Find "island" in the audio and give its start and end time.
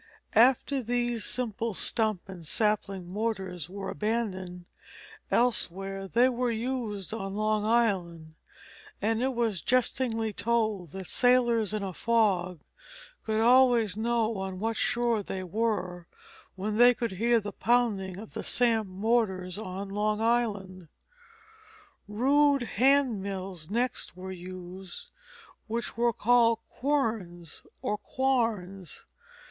7.67-8.33, 20.19-20.87